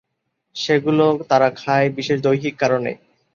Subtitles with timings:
[0.55, 2.91] সেগুলো তারা খায় বিশেষ দৈহিক কারণে।